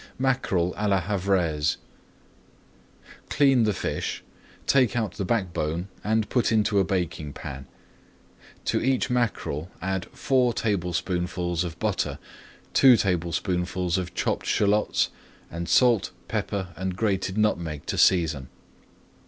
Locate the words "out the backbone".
4.95-5.89